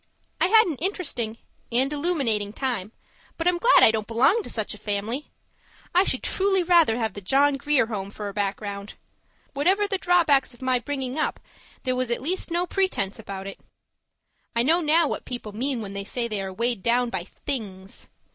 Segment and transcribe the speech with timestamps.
[0.39, 1.37] I had an interesting
[1.71, 2.91] and illuminating time,
[3.37, 5.29] but I'm glad I don't belong to such a family!
[5.93, 8.95] I should truly rather have the John Grier Home for a background.
[9.53, 11.39] Whatever the drawbacks of my bringing up,
[11.83, 13.59] there was at least no pretence about it.
[14.55, 18.09] I know now what people mean when they say they are weighed down by Things.